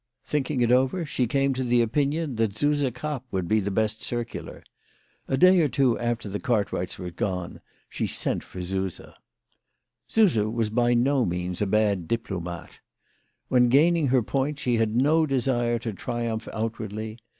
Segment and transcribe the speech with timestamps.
[0.25, 4.01] Thinking over it, she came to the opinion that Suse Krapp would be the best
[4.01, 4.63] circular.
[5.27, 8.99] A day or two after the Cartwrights were gone, she sent for Suse.
[10.07, 12.79] Suse was by no means a bad diplomate.
[13.47, 17.19] When gaining her point she had no desire to triumph out wardly.